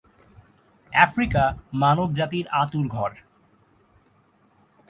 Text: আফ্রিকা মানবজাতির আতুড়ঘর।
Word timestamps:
আফ্রিকা 0.91 1.43
মানবজাতির 1.73 2.45
আতুড়ঘর। 2.51 3.11